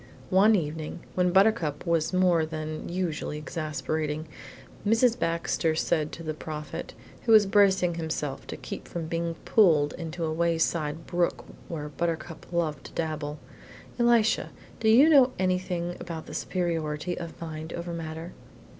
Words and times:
One 0.31 0.55
evening, 0.55 1.01
when 1.13 1.29
Buttercup 1.31 1.85
was 1.85 2.11
more 2.11 2.43
than 2.43 2.89
usually 2.89 3.37
exasperating, 3.37 4.27
Mrs. 4.83 5.15
Baxter 5.19 5.75
said 5.75 6.11
to 6.13 6.23
the 6.23 6.33
Prophet, 6.33 6.95
who 7.27 7.31
was 7.33 7.45
bracing 7.45 7.93
himself 7.93 8.47
to 8.47 8.57
keep 8.57 8.87
from 8.87 9.05
being 9.05 9.35
pulled 9.45 9.93
into 9.93 10.25
a 10.25 10.33
wayside 10.33 11.05
brook 11.05 11.45
where 11.67 11.87
Buttercup 11.89 12.51
loved 12.51 12.85
to 12.85 12.93
dabble, 12.93 13.37
"Elisha, 13.99 14.49
do 14.79 14.89
you 14.89 15.07
know 15.07 15.33
anything 15.37 15.95
about 15.99 16.25
the 16.25 16.33
superiority 16.33 17.15
of 17.15 17.39
mind 17.39 17.71
over 17.71 17.93
matter?" 17.93 18.31